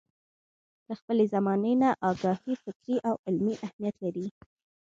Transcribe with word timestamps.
له 0.87 0.93
خپلې 0.99 1.25
زمانې 1.33 1.73
نه 1.81 1.89
اګاهي 2.09 2.53
فکري 2.63 2.97
او 3.07 3.15
عملي 3.25 3.53
اهميت 3.65 3.95
لري. 4.03 4.27